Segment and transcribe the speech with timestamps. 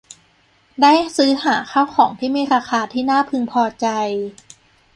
[0.81, 3.87] ได้ซื้อหาข้าวของมีราคาที่น่าพึงพอใจ